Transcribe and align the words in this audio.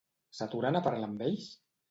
S'aturen 0.37 0.79
a 0.79 0.81
parlar 0.89 1.11
amb 1.11 1.23
ells? 1.29 1.53